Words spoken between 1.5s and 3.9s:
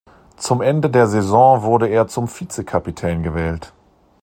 wurde er zum Vize-Kapitän gewählt.